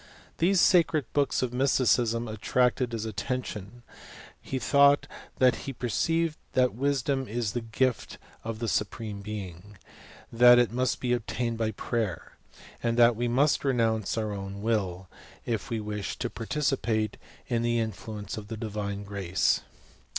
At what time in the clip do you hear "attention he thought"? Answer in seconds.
3.05-5.05